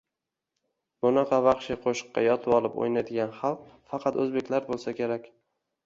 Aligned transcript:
Bunaqa 1.05 1.39
vaxshiy 1.49 1.79
qo'shiqqa 1.85 2.25
yotvolib 2.29 2.81
o'ynaydigan 2.87 3.39
xalq- 3.45 3.71
faqat 3.95 4.23
O'zbeklar 4.25 4.71
bo'lsa 4.73 5.01
kerak... 5.03 5.35